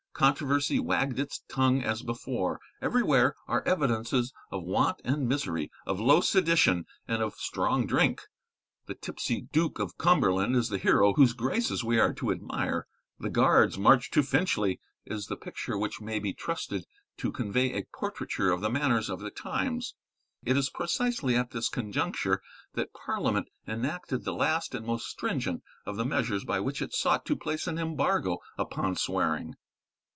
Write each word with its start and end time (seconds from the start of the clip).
Controversy 0.13 0.77
wagged 0.79 1.17
its 1.17 1.41
tongue 1.47 1.81
as 1.81 2.03
before. 2.03 2.59
Everywhere 2.79 3.33
are 3.47 3.63
evidences 3.67 4.31
of 4.51 4.61
want 4.63 5.01
and 5.03 5.27
misery, 5.27 5.71
of 5.87 5.99
low 5.99 6.21
sedition 6.21 6.85
and 7.07 7.23
of 7.23 7.33
strong 7.33 7.87
drink. 7.87 8.21
The 8.85 8.93
tipsy 8.93 9.41
Duke 9.51 9.79
of 9.79 9.97
Cumberland 9.97 10.55
is 10.55 10.69
the 10.69 10.77
hero 10.77 11.13
whose 11.13 11.33
graces 11.33 11.83
we 11.83 11.97
are 11.99 12.13
to 12.13 12.31
admire. 12.31 12.85
The 13.17 13.31
'Guards' 13.31 13.79
march 13.79 14.11
to 14.11 14.21
Finchley' 14.21 14.79
is 15.07 15.25
the 15.25 15.35
picture 15.35 15.75
which 15.75 15.99
may 16.01 16.19
be 16.19 16.35
trusted 16.35 16.85
to 17.17 17.31
convey 17.31 17.73
a 17.73 17.87
portraiture 17.91 18.51
of 18.51 18.61
the 18.61 18.69
manners 18.69 19.09
of 19.09 19.21
the 19.21 19.31
times. 19.31 19.95
It 20.45 20.55
is 20.55 20.69
precisely 20.69 21.35
at 21.35 21.49
this 21.49 21.67
conjuncture 21.67 22.43
that 22.75 22.93
Parliament 22.93 23.47
enacted 23.65 24.23
the 24.23 24.35
last 24.35 24.75
and 24.75 24.85
most 24.85 25.07
stringent 25.07 25.63
of 25.87 25.97
the 25.97 26.05
measures 26.05 26.45
by 26.45 26.59
which 26.59 26.79
it 26.79 26.93
sought 26.93 27.25
to 27.25 27.35
place 27.35 27.65
an 27.65 27.79
embargo 27.79 28.37
upon 28.55 28.95
swearing. 28.97 29.55